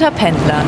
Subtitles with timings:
[0.00, 0.66] unter Pendlern.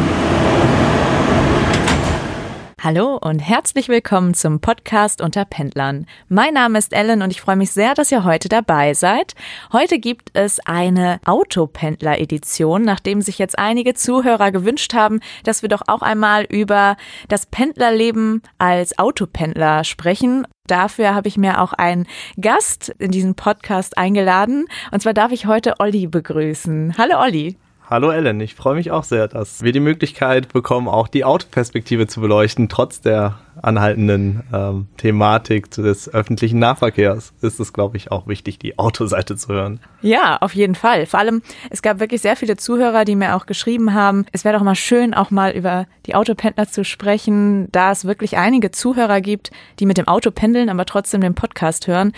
[2.83, 6.05] Hallo und herzlich willkommen zum Podcast unter Pendlern.
[6.29, 9.33] Mein Name ist Ellen und ich freue mich sehr, dass ihr heute dabei seid.
[9.73, 15.85] Heute gibt es eine Autopendler-Edition, nachdem sich jetzt einige Zuhörer gewünscht haben, dass wir doch
[15.87, 20.47] auch einmal über das Pendlerleben als Autopendler sprechen.
[20.67, 22.07] Dafür habe ich mir auch einen
[22.39, 24.67] Gast in diesen Podcast eingeladen.
[24.91, 26.99] Und zwar darf ich heute Olli begrüßen.
[26.99, 27.57] Hallo Olli.
[27.93, 32.07] Hallo Ellen, ich freue mich auch sehr, dass wir die Möglichkeit bekommen, auch die Autoperspektive
[32.07, 38.27] zu beleuchten, trotz der anhaltenden ähm, Thematik des öffentlichen Nahverkehrs ist es, glaube ich, auch
[38.27, 39.79] wichtig, die Autoseite zu hören.
[40.01, 41.05] Ja, auf jeden Fall.
[41.05, 44.57] Vor allem, es gab wirklich sehr viele Zuhörer, die mir auch geschrieben haben, es wäre
[44.57, 49.21] doch mal schön, auch mal über die Autopendler zu sprechen, da es wirklich einige Zuhörer
[49.21, 52.15] gibt, die mit dem Auto pendeln, aber trotzdem den Podcast hören.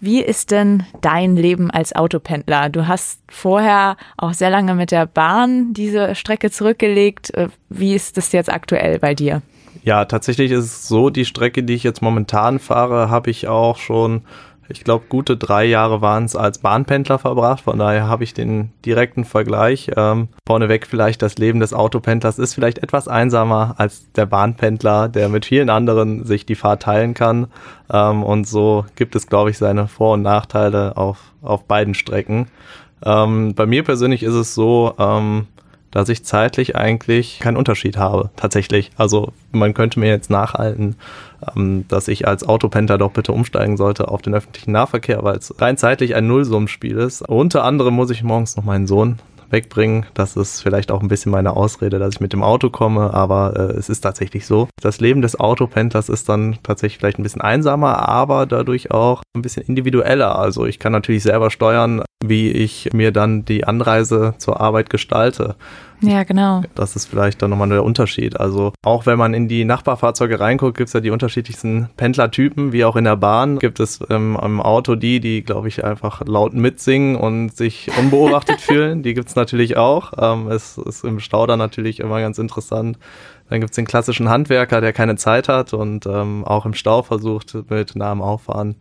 [0.00, 2.68] Wie ist denn dein Leben als Autopendler?
[2.68, 7.34] Du hast vorher auch sehr lange mit der Bahn diese Strecke zurückgelegt.
[7.34, 9.42] Äh, wie ist das jetzt aktuell bei dir?
[9.82, 13.76] Ja, tatsächlich ist es so, die Strecke, die ich jetzt momentan fahre, habe ich auch
[13.76, 14.22] schon
[14.70, 17.62] ich glaube, gute drei Jahre waren es als Bahnpendler verbracht.
[17.62, 19.90] Von daher habe ich den direkten Vergleich.
[19.96, 25.30] Ähm, vorneweg vielleicht das Leben des Autopendlers ist vielleicht etwas einsamer als der Bahnpendler, der
[25.30, 27.46] mit vielen anderen sich die Fahrt teilen kann.
[27.90, 32.48] Ähm, und so gibt es, glaube ich, seine Vor- und Nachteile auf, auf beiden Strecken.
[33.04, 35.46] Ähm, bei mir persönlich ist es so, ähm,
[35.90, 38.90] dass ich zeitlich eigentlich keinen Unterschied habe, tatsächlich.
[38.96, 40.96] Also man könnte mir jetzt nachhalten,
[41.56, 45.54] ähm, dass ich als Autopendler doch bitte umsteigen sollte auf den öffentlichen Nahverkehr, weil es
[45.60, 47.22] rein zeitlich ein Nullsummenspiel ist.
[47.22, 49.18] Unter anderem muss ich morgens noch meinen Sohn
[49.50, 50.06] wegbringen.
[50.14, 53.54] Das ist vielleicht auch ein bisschen meine Ausrede, dass ich mit dem Auto komme, aber
[53.56, 54.68] äh, es ist tatsächlich so.
[54.80, 59.42] Das Leben des Autopendlers ist dann tatsächlich vielleicht ein bisschen einsamer, aber dadurch auch ein
[59.42, 60.38] bisschen individueller.
[60.38, 65.56] Also ich kann natürlich selber steuern, wie ich mir dann die Anreise zur Arbeit gestalte.
[66.00, 66.62] Ja, genau.
[66.74, 68.38] Das ist vielleicht dann nochmal der Unterschied.
[68.38, 72.84] Also auch wenn man in die Nachbarfahrzeuge reinguckt, gibt es ja die unterschiedlichsten Pendlertypen, wie
[72.84, 73.58] auch in der Bahn.
[73.58, 78.60] Gibt es ähm, im Auto die, die, glaube ich, einfach laut mitsingen und sich unbeobachtet
[78.60, 79.02] fühlen.
[79.02, 80.12] Die gibt es natürlich auch.
[80.18, 82.98] Ähm, es ist im Stau dann natürlich immer ganz interessant.
[83.48, 87.02] Dann gibt es den klassischen Handwerker, der keine Zeit hat und ähm, auch im Stau
[87.02, 88.76] versucht, mit nahem Auffahren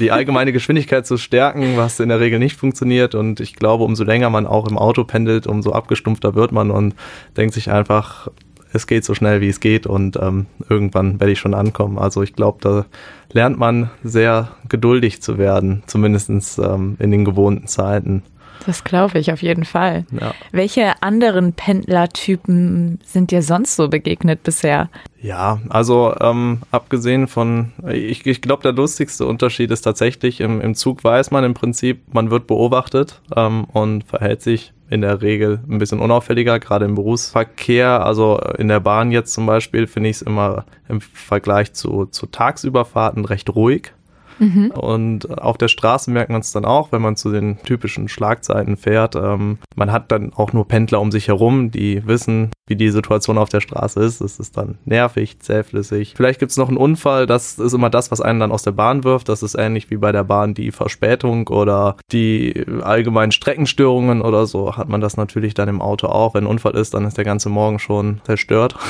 [0.00, 3.14] die allgemeine Geschwindigkeit zu stärken, was in der Regel nicht funktioniert.
[3.14, 6.94] Und ich glaube, umso länger man auch im Auto pendelt, umso abgestumpfter wird man und
[7.36, 8.28] denkt sich einfach,
[8.72, 11.98] es geht so schnell, wie es geht und ähm, irgendwann werde ich schon ankommen.
[11.98, 12.86] Also ich glaube, da
[13.32, 18.22] lernt man sehr geduldig zu werden, zumindest ähm, in den gewohnten Zeiten.
[18.66, 20.04] Das glaube ich auf jeden Fall.
[20.10, 20.34] Ja.
[20.52, 24.88] Welche anderen Pendlertypen sind dir sonst so begegnet bisher?
[25.20, 30.74] Ja, also ähm, abgesehen von, ich, ich glaube, der lustigste Unterschied ist tatsächlich, im, im
[30.74, 35.60] Zug weiß man im Prinzip, man wird beobachtet ähm, und verhält sich in der Regel
[35.68, 38.04] ein bisschen unauffälliger, gerade im Berufsverkehr.
[38.04, 42.26] Also in der Bahn jetzt zum Beispiel finde ich es immer im Vergleich zu, zu
[42.26, 43.92] Tagsüberfahrten recht ruhig.
[44.38, 44.70] Mhm.
[44.70, 48.76] Und auf der Straße merkt man es dann auch, wenn man zu den typischen Schlagzeiten
[48.76, 49.16] fährt.
[49.16, 53.38] Ähm, man hat dann auch nur Pendler um sich herum, die wissen, wie die Situation
[53.38, 54.20] auf der Straße ist.
[54.20, 56.14] Es ist dann nervig, zähflüssig.
[56.16, 58.72] Vielleicht gibt es noch einen Unfall, das ist immer das, was einen dann aus der
[58.72, 59.28] Bahn wirft.
[59.28, 64.76] Das ist ähnlich wie bei der Bahn die Verspätung oder die allgemeinen Streckenstörungen oder so
[64.76, 66.34] hat man das natürlich dann im Auto auch.
[66.34, 68.76] Wenn ein Unfall ist, dann ist der ganze Morgen schon zerstört.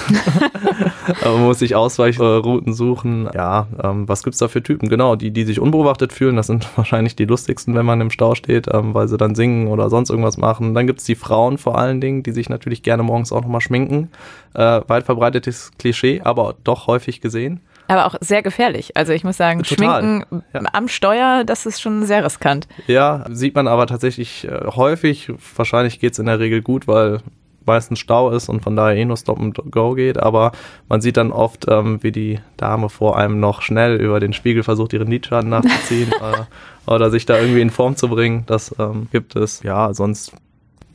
[1.24, 3.28] man muss sich Ausweichrouten suchen.
[3.34, 4.88] Ja, ähm, was gibt's da für Typen?
[4.88, 8.34] Genau, die, die sich unbeobachtet fühlen, das sind wahrscheinlich die lustigsten, wenn man im Stau
[8.34, 10.74] steht, ähm, weil sie dann singen oder sonst irgendwas machen.
[10.74, 13.60] Dann gibt es die Frauen vor allen Dingen, die sich natürlich gerne morgens auch nochmal
[13.60, 14.10] schminken.
[14.54, 17.60] Äh, weit verbreitetes Klischee, aber doch häufig gesehen.
[17.88, 18.96] Aber auch sehr gefährlich.
[18.96, 20.02] Also ich muss sagen, Total.
[20.02, 20.60] Schminken ja.
[20.72, 22.68] am Steuer, das ist schon sehr riskant.
[22.86, 25.32] Ja, sieht man aber tatsächlich äh, häufig.
[25.56, 27.20] Wahrscheinlich geht es in der Regel gut, weil
[27.68, 30.18] meistens Stau ist und von daher eh nur Stop and Go geht.
[30.18, 30.50] Aber
[30.88, 34.64] man sieht dann oft, ähm, wie die Dame vor einem noch schnell über den Spiegel
[34.64, 38.42] versucht, ihren Lidschatten nachzuziehen äh, oder sich da irgendwie in Form zu bringen.
[38.46, 39.62] Das ähm, gibt es.
[39.62, 40.32] Ja, sonst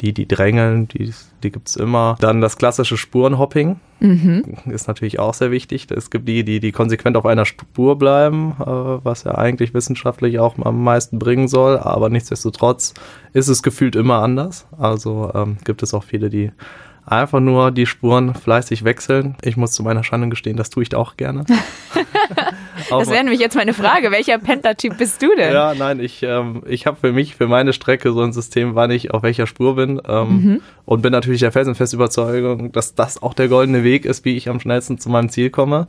[0.02, 2.16] die, die drängeln, die, die gibt es immer.
[2.20, 4.44] Dann das klassische Spurenhopping mhm.
[4.66, 5.88] ist natürlich auch sehr wichtig.
[5.92, 10.40] Es gibt die, die, die konsequent auf einer Spur bleiben, äh, was ja eigentlich wissenschaftlich
[10.40, 12.94] auch am meisten bringen soll, aber nichtsdestotrotz
[13.34, 14.68] ist es gefühlt immer anders.
[14.78, 16.52] Also ähm, gibt es auch viele, die
[17.06, 19.36] einfach nur die Spuren fleißig wechseln.
[19.42, 21.46] Ich muss zu meiner Schande gestehen, das tue ich auch gerne.
[22.90, 24.12] das wäre nämlich jetzt meine Frage.
[24.12, 25.54] Welcher Pendler-Typ bist du denn?
[25.54, 28.92] Ja, nein, ich, ähm, ich habe für mich, für meine Strecke so ein System, wann
[28.92, 30.02] ich auf welcher Spur bin.
[30.08, 30.62] Ähm, mhm.
[30.86, 34.50] Und bin natürlich der felsenfesten Überzeugung, dass das auch der goldene Weg ist, wie ich
[34.50, 35.88] am schnellsten zu meinem Ziel komme.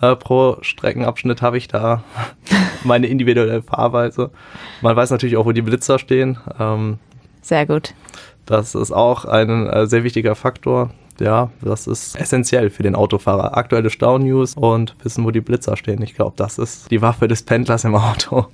[0.00, 2.04] Äh, pro Streckenabschnitt habe ich da
[2.84, 4.30] meine individuelle Fahrweise.
[4.80, 6.38] Man weiß natürlich auch, wo die Blitzer stehen.
[6.58, 6.98] Ähm,
[7.44, 7.94] Sehr gut.
[8.46, 10.90] Das ist auch ein äh, sehr wichtiger Faktor.
[11.20, 13.56] Ja, das ist essentiell für den Autofahrer.
[13.56, 16.02] Aktuelle Stau-News und wissen, wo die Blitzer stehen.
[16.02, 18.46] Ich glaube, das ist die Waffe des Pendlers im Auto.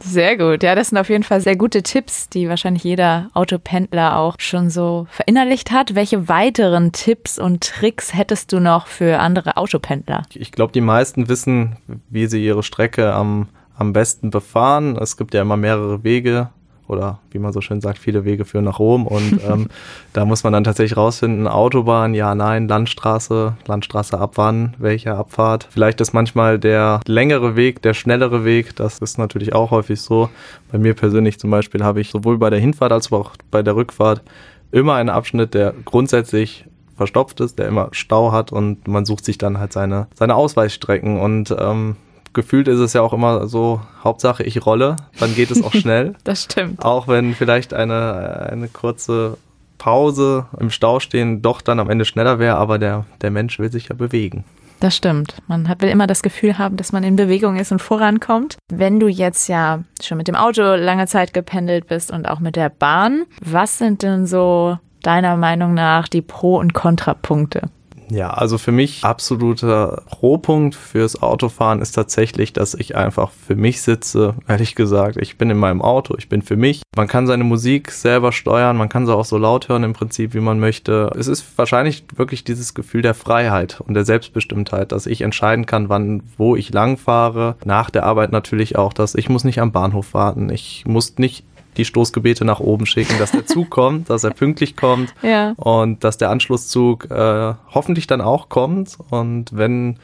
[0.00, 0.62] Sehr gut.
[0.62, 4.70] Ja, das sind auf jeden Fall sehr gute Tipps, die wahrscheinlich jeder Autopendler auch schon
[4.70, 5.94] so verinnerlicht hat.
[5.94, 10.22] Welche weiteren Tipps und Tricks hättest du noch für andere Autopendler?
[10.34, 11.76] Ich glaube, die meisten wissen,
[12.08, 14.96] wie sie ihre Strecke am, am besten befahren.
[14.96, 16.50] Es gibt ja immer mehrere Wege
[16.88, 19.68] oder wie man so schön sagt, viele Wege führen nach Rom und ähm,
[20.12, 25.68] da muss man dann tatsächlich rausfinden, Autobahn, ja, nein, Landstraße, Landstraße ab wann, welche Abfahrt.
[25.70, 30.30] Vielleicht ist manchmal der längere Weg, der schnellere Weg, das ist natürlich auch häufig so.
[30.72, 33.76] Bei mir persönlich zum Beispiel habe ich sowohl bei der Hinfahrt als auch bei der
[33.76, 34.22] Rückfahrt
[34.70, 36.64] immer einen Abschnitt, der grundsätzlich
[36.96, 41.20] verstopft ist, der immer Stau hat und man sucht sich dann halt seine, seine Ausweichstrecken
[41.20, 41.96] und ähm,
[42.32, 46.14] gefühlt ist es ja auch immer so, Hauptsache ich rolle, dann geht es auch schnell.
[46.24, 46.84] das stimmt.
[46.84, 49.38] Auch wenn vielleicht eine, eine kurze
[49.78, 53.70] Pause im Stau stehen doch dann am Ende schneller wäre, aber der, der Mensch will
[53.70, 54.44] sich ja bewegen.
[54.80, 55.34] Das stimmt.
[55.48, 58.58] Man hat, will immer das Gefühl haben, dass man in Bewegung ist und vorankommt.
[58.70, 62.54] Wenn du jetzt ja schon mit dem Auto lange Zeit gependelt bist und auch mit
[62.54, 67.70] der Bahn, was sind denn so deiner Meinung nach die Pro- und Kontrapunkte?
[68.10, 73.82] Ja, also für mich absoluter Rohpunkt fürs Autofahren ist tatsächlich, dass ich einfach für mich
[73.82, 74.34] sitze.
[74.46, 76.82] Ehrlich gesagt, ich bin in meinem Auto, ich bin für mich.
[76.96, 80.34] Man kann seine Musik selber steuern, man kann sie auch so laut hören im Prinzip,
[80.34, 81.10] wie man möchte.
[81.18, 85.88] Es ist wahrscheinlich wirklich dieses Gefühl der Freiheit und der Selbstbestimmtheit, dass ich entscheiden kann,
[85.88, 87.56] wann, wo ich lang fahre.
[87.64, 90.50] Nach der Arbeit natürlich auch, dass ich muss nicht am Bahnhof warten.
[90.50, 91.44] Ich muss nicht
[91.78, 95.52] die Stoßgebete nach oben schicken, dass der Zug kommt, dass er pünktlich kommt ja.
[95.56, 98.98] und dass der Anschlusszug äh, hoffentlich dann auch kommt.
[99.10, 99.98] Und wenn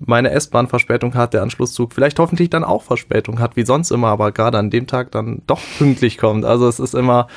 [0.00, 4.08] meine S-Bahn Verspätung hat, der Anschlusszug vielleicht hoffentlich dann auch Verspätung hat, wie sonst immer,
[4.08, 6.44] aber gerade an dem Tag dann doch pünktlich kommt.
[6.44, 7.28] Also es ist immer,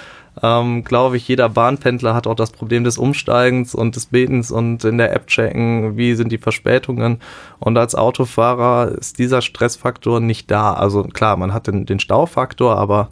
[0.42, 4.86] ähm, glaube ich, jeder Bahnpendler hat auch das Problem des Umsteigens und des Betens und
[4.86, 7.20] in der App checken, wie sind die Verspätungen.
[7.60, 10.74] Und als Autofahrer ist dieser Stressfaktor nicht da.
[10.74, 13.10] Also klar, man hat den, den Staufaktor, aber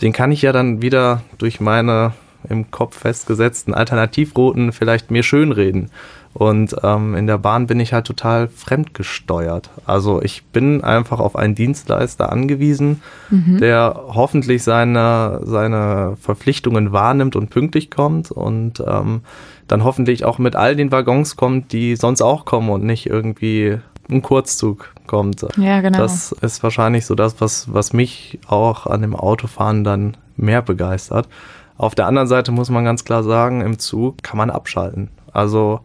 [0.00, 2.12] den kann ich ja dann wieder durch meine
[2.48, 5.90] im Kopf festgesetzten Alternativrouten vielleicht mir schönreden.
[6.32, 9.68] Und ähm, in der Bahn bin ich halt total fremdgesteuert.
[9.84, 13.58] Also ich bin einfach auf einen Dienstleister angewiesen, mhm.
[13.58, 19.22] der hoffentlich seine, seine Verpflichtungen wahrnimmt und pünktlich kommt und ähm,
[19.66, 23.78] dann hoffentlich auch mit all den Waggons kommt, die sonst auch kommen und nicht irgendwie
[24.10, 25.46] ein Kurzzug kommt.
[25.56, 25.98] Ja, genau.
[25.98, 31.28] Das ist wahrscheinlich so das, was, was mich auch an dem Autofahren dann mehr begeistert.
[31.76, 35.08] Auf der anderen Seite muss man ganz klar sagen, im Zug kann man abschalten.
[35.32, 35.80] Also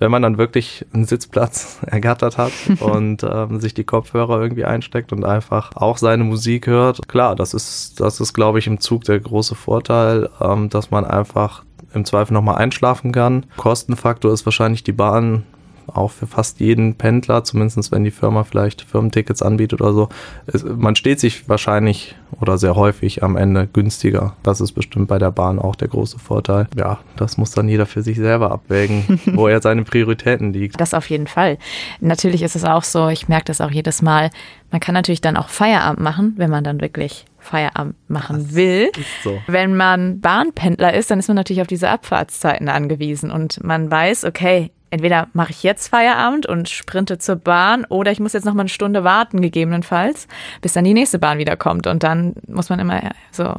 [0.00, 5.12] wenn man dann wirklich einen Sitzplatz ergattert hat und ähm, sich die Kopfhörer irgendwie einsteckt
[5.12, 7.06] und einfach auch seine Musik hört.
[7.06, 11.04] Klar, das ist, das ist, glaube ich, im Zug der große Vorteil, ähm, dass man
[11.04, 13.46] einfach im Zweifel nochmal einschlafen kann.
[13.56, 15.44] Kostenfaktor ist wahrscheinlich die Bahn
[15.94, 20.08] auch für fast jeden Pendler, zumindest wenn die Firma vielleicht Firmentickets anbietet oder so.
[20.46, 24.36] Es, man steht sich wahrscheinlich oder sehr häufig am Ende günstiger.
[24.42, 26.66] Das ist bestimmt bei der Bahn auch der große Vorteil.
[26.76, 30.80] Ja, das muss dann jeder für sich selber abwägen, wo er seine Prioritäten liegt.
[30.80, 31.58] Das auf jeden Fall.
[32.00, 34.30] Natürlich ist es auch so, ich merke das auch jedes Mal,
[34.70, 38.90] man kann natürlich dann auch Feierabend machen, wenn man dann wirklich Feierabend machen das will.
[39.24, 39.40] So.
[39.46, 44.24] Wenn man Bahnpendler ist, dann ist man natürlich auf diese Abfahrtszeiten angewiesen und man weiß,
[44.24, 48.54] okay, entweder mache ich jetzt Feierabend und sprinte zur Bahn oder ich muss jetzt noch
[48.54, 50.28] mal eine Stunde warten, gegebenenfalls,
[50.60, 53.54] bis dann die nächste Bahn wieder Und dann muss man immer so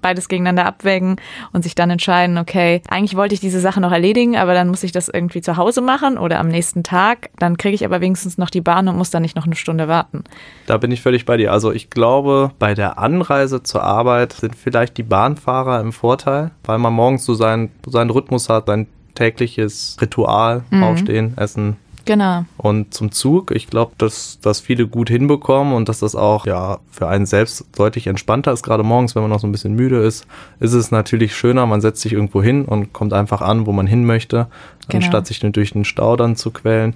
[0.00, 1.16] beides gegeneinander abwägen
[1.52, 4.82] und sich dann entscheiden, okay, eigentlich wollte ich diese Sache noch erledigen, aber dann muss
[4.82, 7.30] ich das irgendwie zu Hause machen oder am nächsten Tag.
[7.38, 9.88] Dann kriege ich aber wenigstens noch die Bahn und muss dann nicht noch eine Stunde
[9.88, 10.24] warten.
[10.66, 11.52] Da bin ich völlig bei dir.
[11.52, 16.78] Also ich glaube, bei der Anreise zur Arbeit sind vielleicht die Bahnfahrer im Vorteil, weil
[16.78, 18.86] man morgens so seinen, seinen Rhythmus hat, sein
[19.18, 20.82] tägliches Ritual, mhm.
[20.82, 21.76] aufstehen, essen.
[22.04, 22.46] Genau.
[22.56, 26.78] Und zum Zug, ich glaube, dass das viele gut hinbekommen und dass das auch ja
[26.90, 28.62] für einen selbst deutlich entspannter ist.
[28.62, 30.26] Gerade morgens, wenn man noch so ein bisschen müde ist,
[30.58, 33.86] ist es natürlich schöner, man setzt sich irgendwo hin und kommt einfach an, wo man
[33.86, 34.46] hin möchte,
[34.88, 35.04] genau.
[35.04, 36.94] anstatt sich durch den Stau dann zu quälen.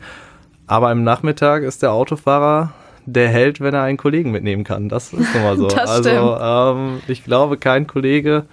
[0.67, 2.73] Aber im Nachmittag ist der Autofahrer
[3.05, 4.89] der Held, wenn er einen Kollegen mitnehmen kann.
[4.89, 5.67] Das ist nun mal so.
[5.77, 8.47] also ähm, ich glaube, kein Kollege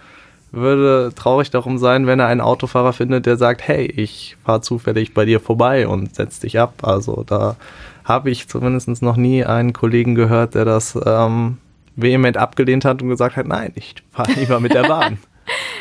[0.52, 5.14] würde traurig darum sein, wenn er einen Autofahrer findet, der sagt, hey, ich fahre zufällig
[5.14, 6.74] bei dir vorbei und setz dich ab.
[6.82, 7.56] Also da
[8.04, 11.58] habe ich zumindest noch nie einen Kollegen gehört, der das ähm,
[11.96, 15.20] vehement abgelehnt hat und gesagt hat, nein, ich fahre lieber mit der Bahn.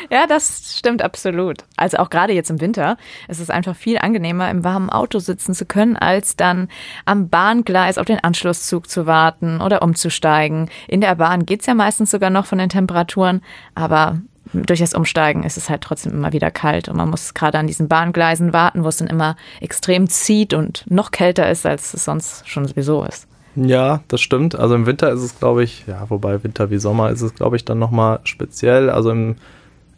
[0.09, 1.65] Ja, das stimmt absolut.
[1.77, 2.97] Also auch gerade jetzt im Winter
[3.27, 6.69] ist es einfach viel angenehmer, im warmen Auto sitzen zu können, als dann
[7.05, 10.69] am Bahngleis auf den Anschlusszug zu warten oder umzusteigen.
[10.87, 13.41] In der Bahn geht's ja meistens sogar noch von den Temperaturen,
[13.75, 14.19] aber
[14.53, 17.67] durch das Umsteigen ist es halt trotzdem immer wieder kalt und man muss gerade an
[17.67, 22.05] diesen Bahngleisen warten, wo es dann immer extrem zieht und noch kälter ist, als es
[22.05, 23.27] sonst schon sowieso ist.
[23.55, 24.55] Ja, das stimmt.
[24.55, 27.55] Also im Winter ist es, glaube ich, ja, wobei Winter wie Sommer ist es, glaube
[27.55, 28.89] ich, dann nochmal speziell.
[28.89, 29.35] Also im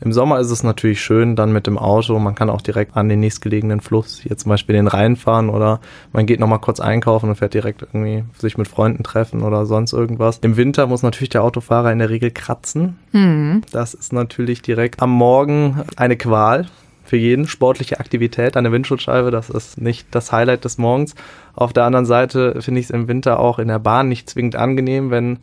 [0.01, 2.17] im Sommer ist es natürlich schön, dann mit dem Auto.
[2.17, 5.79] Man kann auch direkt an den nächstgelegenen Fluss, hier zum Beispiel den Rhein fahren oder
[6.12, 9.93] man geht nochmal kurz einkaufen und fährt direkt irgendwie sich mit Freunden treffen oder sonst
[9.93, 10.39] irgendwas.
[10.39, 12.98] Im Winter muss natürlich der Autofahrer in der Regel kratzen.
[13.12, 13.62] Mhm.
[13.72, 16.65] Das ist natürlich direkt am Morgen eine Qual
[17.03, 19.29] für jeden sportliche Aktivität an der Windschutzscheibe.
[19.29, 21.13] Das ist nicht das Highlight des Morgens.
[21.53, 24.55] Auf der anderen Seite finde ich es im Winter auch in der Bahn nicht zwingend
[24.55, 25.38] angenehm, wenn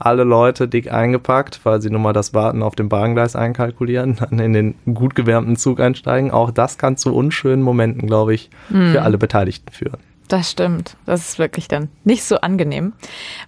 [0.00, 4.38] alle Leute dick eingepackt, weil sie nun mal das Warten auf dem Bahngleis einkalkulieren, dann
[4.38, 6.30] in den gut gewärmten Zug einsteigen.
[6.30, 8.92] Auch das kann zu unschönen Momenten, glaube ich, mhm.
[8.92, 9.98] für alle Beteiligten führen.
[10.30, 10.96] Das stimmt.
[11.06, 12.92] Das ist wirklich dann nicht so angenehm.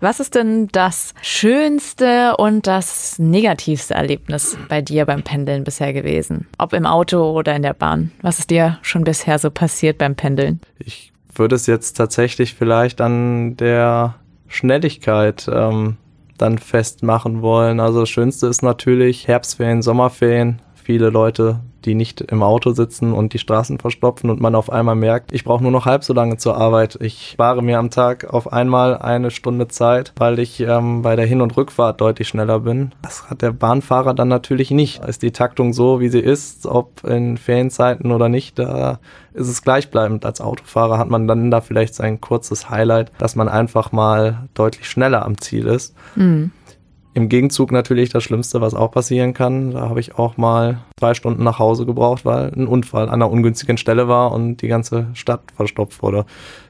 [0.00, 6.48] Was ist denn das schönste und das negativste Erlebnis bei dir beim Pendeln bisher gewesen?
[6.58, 8.10] Ob im Auto oder in der Bahn?
[8.20, 10.60] Was ist dir schon bisher so passiert beim Pendeln?
[10.80, 14.16] Ich würde es jetzt tatsächlich vielleicht an der
[14.48, 15.98] Schnelligkeit ähm,
[16.42, 17.80] dann festmachen wollen.
[17.80, 20.60] Also das Schönste ist natürlich Herbstferien, Sommerferien.
[20.84, 24.96] Viele Leute, die nicht im Auto sitzen und die Straßen verstopfen und man auf einmal
[24.96, 26.98] merkt, ich brauche nur noch halb so lange zur Arbeit.
[27.00, 31.26] Ich spare mir am Tag auf einmal eine Stunde Zeit, weil ich ähm, bei der
[31.26, 32.92] Hin- und Rückfahrt deutlich schneller bin.
[33.02, 35.04] Das hat der Bahnfahrer dann natürlich nicht.
[35.04, 38.98] Ist die Taktung so, wie sie ist, ob in Ferienzeiten oder nicht, da
[39.34, 40.24] ist es gleichbleibend.
[40.24, 44.88] Als Autofahrer hat man dann da vielleicht sein kurzes Highlight, dass man einfach mal deutlich
[44.88, 45.94] schneller am Ziel ist.
[46.16, 46.50] Mhm.
[47.14, 49.72] Im Gegenzug natürlich das Schlimmste, was auch passieren kann.
[49.72, 53.30] Da habe ich auch mal zwei Stunden nach Hause gebraucht, weil ein Unfall an einer
[53.30, 56.24] ungünstigen Stelle war und die ganze Stadt verstopft wurde.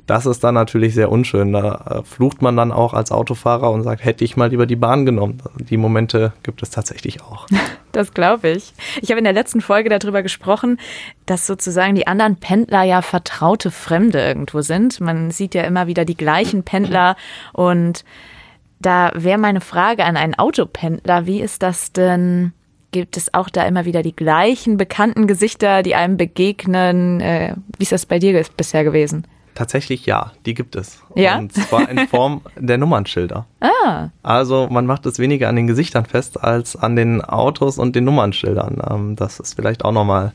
[0.07, 1.53] Das ist dann natürlich sehr unschön.
[1.53, 4.75] Da äh, flucht man dann auch als Autofahrer und sagt, hätte ich mal lieber die
[4.75, 5.41] Bahn genommen.
[5.59, 7.47] Die Momente gibt es tatsächlich auch.
[7.93, 8.73] Das glaube ich.
[9.03, 10.79] Ich habe in der letzten Folge darüber gesprochen,
[11.27, 14.99] dass sozusagen die anderen Pendler ja vertraute Fremde irgendwo sind.
[15.03, 17.17] Man sieht ja immer wieder die gleichen Pendler
[17.53, 18.07] und
[18.83, 22.53] da wäre meine Frage an einen Autopendler, wie ist das denn?
[22.91, 27.21] Gibt es auch da immer wieder die gleichen bekannten Gesichter, die einem begegnen?
[27.21, 29.27] Äh, wie ist das bei dir bisher gewesen?
[29.55, 31.03] Tatsächlich ja, die gibt es.
[31.15, 31.39] Ja?
[31.39, 33.47] Und zwar in Form der Nummernschilder.
[33.61, 34.09] Ah.
[34.23, 38.05] Also man macht es weniger an den Gesichtern fest als an den Autos und den
[38.05, 38.83] Nummernschildern.
[38.91, 40.33] Ähm, das ist vielleicht auch nochmal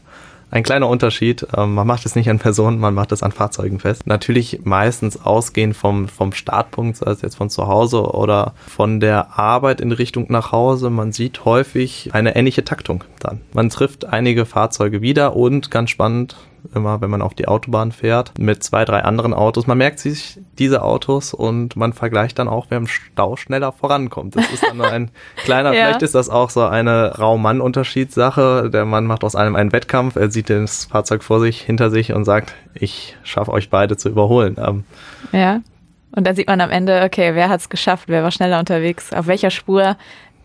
[0.50, 1.46] ein kleiner Unterschied.
[1.56, 4.08] Ähm, man macht es nicht an Personen, man macht es an Fahrzeugen fest.
[4.08, 9.38] Natürlich meistens ausgehend vom, vom Startpunkt, sei es jetzt von zu Hause oder von der
[9.38, 10.90] Arbeit in Richtung nach Hause.
[10.90, 13.42] Man sieht häufig eine ähnliche Taktung dann.
[13.54, 16.38] Man trifft einige Fahrzeuge wieder und ganz spannend,
[16.74, 19.68] immer, wenn man auf die Autobahn fährt, mit zwei, drei anderen Autos.
[19.68, 24.36] Man merkt sich diese Autos und man vergleicht dann auch, wer im Stau schneller vorankommt.
[24.36, 25.86] Das ist dann ein kleiner, ja.
[25.86, 28.70] vielleicht ist das auch so eine Raum-Mann-Unterschiedssache.
[28.70, 32.14] Der Mann macht aus einem einen Wettkampf, er sieht das Fahrzeug vor sich, hinter sich
[32.14, 34.58] und sagt, ich schaffe euch beide zu überholen.
[34.60, 34.84] Ähm,
[35.32, 35.62] ja.
[36.12, 39.14] Und dann sieht man am Ende, okay, wer hat es geschafft, wer war schneller unterwegs,
[39.14, 39.98] auf welcher Spur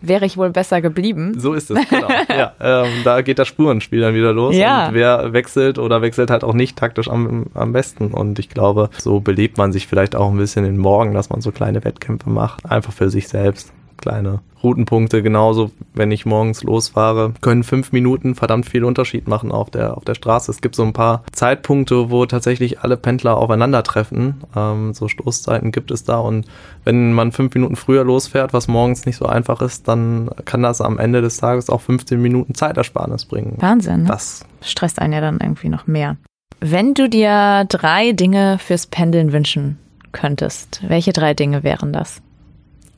[0.03, 1.35] wäre ich wohl besser geblieben.
[1.39, 2.09] So ist es, genau.
[2.29, 4.55] ja, ähm, da geht das Spurenspiel dann wieder los.
[4.57, 4.89] Ja.
[4.89, 8.09] Und wer wechselt oder wechselt halt auch nicht taktisch am, am besten.
[8.09, 11.41] Und ich glaube, so belebt man sich vielleicht auch ein bisschen in Morgen, dass man
[11.41, 12.67] so kleine Wettkämpfe macht.
[12.71, 15.23] Einfach für sich selbst kleine Routenpunkte.
[15.23, 20.05] Genauso, wenn ich morgens losfahre, können fünf Minuten verdammt viel Unterschied machen auf der, auf
[20.05, 20.51] der Straße.
[20.51, 24.43] Es gibt so ein paar Zeitpunkte, wo tatsächlich alle Pendler aufeinandertreffen.
[24.55, 26.19] Ähm, so Stoßzeiten gibt es da.
[26.19, 26.47] Und
[26.85, 30.81] wenn man fünf Minuten früher losfährt, was morgens nicht so einfach ist, dann kann das
[30.81, 33.57] am Ende des Tages auch 15 Minuten Zeitersparnis bringen.
[33.59, 34.03] Wahnsinn.
[34.03, 34.09] Ne?
[34.09, 36.17] Das stresst einen ja dann irgendwie noch mehr.
[36.61, 39.79] Wenn du dir drei Dinge fürs Pendeln wünschen
[40.13, 42.23] könntest, welche drei Dinge wären das?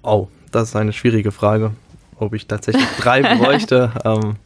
[0.02, 1.73] Oh, das ist eine schwierige Frage,
[2.18, 3.92] ob ich tatsächlich drei bräuchte.
[4.04, 4.37] ähm,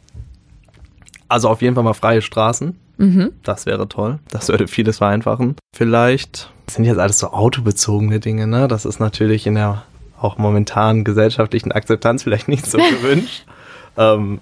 [1.27, 2.75] also auf jeden Fall mal freie Straßen.
[2.97, 3.31] Mhm.
[3.43, 4.19] Das wäre toll.
[4.29, 5.55] Das würde vieles vereinfachen.
[5.73, 8.67] Vielleicht sind jetzt alles so autobezogene Dinge, ne?
[8.67, 9.83] Das ist natürlich in der
[10.19, 13.45] auch momentan gesellschaftlichen Akzeptanz vielleicht nicht so gewünscht.
[13.97, 14.39] ähm,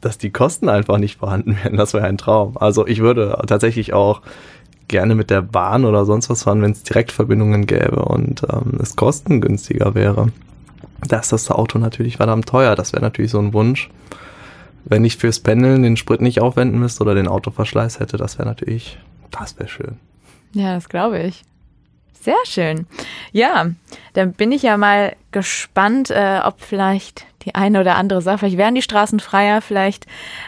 [0.00, 2.56] dass die Kosten einfach nicht vorhanden wären, das wäre ein Traum.
[2.58, 4.20] Also ich würde tatsächlich auch
[4.88, 8.94] gerne mit der Bahn oder sonst was fahren, wenn es Direktverbindungen gäbe und ähm, es
[8.94, 10.28] kostengünstiger wäre.
[11.00, 12.74] Da ist das Auto natürlich verdammt teuer.
[12.74, 13.90] Das wäre natürlich so ein Wunsch.
[14.84, 18.48] Wenn ich fürs Pendeln den Sprit nicht aufwenden müsste oder den Autoverschleiß hätte, das wäre
[18.48, 18.98] natürlich,
[19.30, 19.98] das wäre schön.
[20.52, 21.42] Ja, das glaube ich.
[22.20, 22.86] Sehr schön.
[23.32, 23.66] Ja,
[24.14, 28.56] dann bin ich ja mal gespannt, äh, ob vielleicht die eine oder andere Sache, vielleicht
[28.56, 30.06] werden die Straßen freier, vielleicht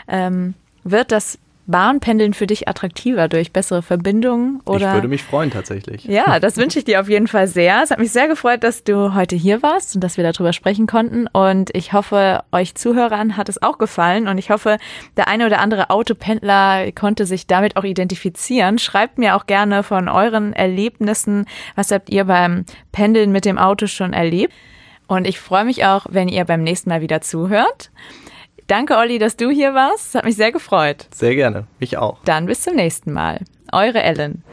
[0.09, 1.39] ähm, wird das
[1.69, 4.61] Bahnpendeln für dich attraktiver durch bessere Verbindungen?
[4.65, 4.89] Oder?
[4.89, 6.05] Ich würde mich freuen tatsächlich.
[6.05, 7.83] Ja, das wünsche ich dir auf jeden Fall sehr.
[7.85, 10.87] Es hat mich sehr gefreut, dass du heute hier warst und dass wir darüber sprechen
[10.87, 11.27] konnten.
[11.27, 14.29] Und ich hoffe, euch Zuhörern hat es auch gefallen.
[14.29, 14.79] Und ich hoffe,
[15.17, 18.79] der eine oder andere Autopendler konnte sich damit auch identifizieren.
[18.79, 21.45] Schreibt mir auch gerne von euren Erlebnissen.
[21.77, 24.55] Was habt ihr beim Pendeln mit dem Auto schon erlebt?
[25.07, 27.91] Und ich freue mich auch, wenn ihr beim nächsten Mal wieder zuhört.
[28.69, 30.15] Danke, Olli, dass du hier warst.
[30.15, 31.07] Hat mich sehr gefreut.
[31.11, 31.67] Sehr gerne.
[31.81, 32.19] Mich auch.
[32.25, 33.41] Dann bis zum nächsten Mal.
[33.73, 34.45] Eure Ellen.